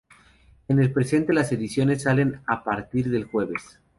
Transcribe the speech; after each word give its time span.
En 0.67 0.79
el 0.79 0.91
presente 0.91 1.31
las 1.31 1.51
ediciones 1.51 2.01
salen 2.01 2.41
a 2.47 2.63
partir 2.63 3.11
del 3.11 3.25
jueves. 3.25 3.79